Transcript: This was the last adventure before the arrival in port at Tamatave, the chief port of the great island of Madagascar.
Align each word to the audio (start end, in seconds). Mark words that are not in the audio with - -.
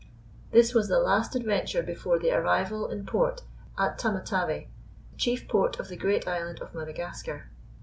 This 0.49 0.73
was 0.73 0.87
the 0.87 0.97
last 0.97 1.35
adventure 1.35 1.83
before 1.83 2.17
the 2.17 2.31
arrival 2.31 2.89
in 2.89 3.05
port 3.05 3.43
at 3.77 3.99
Tamatave, 3.99 4.67
the 5.11 5.17
chief 5.17 5.47
port 5.47 5.79
of 5.79 5.89
the 5.89 5.95
great 5.95 6.27
island 6.27 6.59
of 6.59 6.73
Madagascar. 6.73 7.51